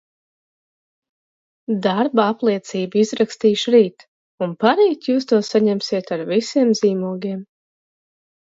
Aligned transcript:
Darba 1.85 2.25
apliecību 2.33 3.01
izrakstīšu 3.03 3.75
rīt 3.77 4.07
un 4.47 4.57
parīt 4.65 5.11
jūs 5.13 5.31
to 5.35 5.41
saņemsiet 5.51 6.13
ar 6.19 6.27
visiem 6.35 6.75
zīmogiem. 6.83 7.49